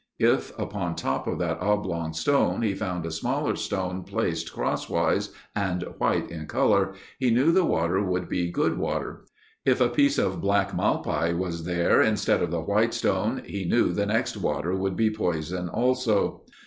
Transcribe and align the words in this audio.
If, 0.17 0.57
upon 0.57 0.95
top 0.95 1.27
of 1.27 1.37
that 1.37 1.59
oblong 1.61 2.13
stone 2.13 2.63
he 2.63 2.73
found 2.73 3.05
a 3.05 3.11
smaller 3.11 3.55
stone 3.55 4.01
placed 4.01 4.51
crosswise 4.51 5.29
and 5.55 5.83
white 5.99 6.31
in 6.31 6.47
color, 6.47 6.95
he 7.19 7.29
knew 7.29 7.51
the 7.51 7.65
water 7.65 8.01
would 8.03 8.27
be 8.27 8.49
good 8.49 8.79
water. 8.79 9.25
If 9.63 9.79
a 9.79 9.89
piece 9.89 10.17
of 10.17 10.41
black 10.41 10.71
malpai 10.75 11.37
was 11.37 11.65
there 11.65 12.01
instead 12.01 12.41
of 12.41 12.49
the 12.49 12.61
white 12.61 12.95
stone, 12.95 13.43
he 13.45 13.63
knew 13.65 13.91
the 13.93 14.07
next 14.07 14.35
water 14.37 14.73
would 14.75 14.95
be 14.95 15.11
poison 15.13 15.69
also. 15.69 16.45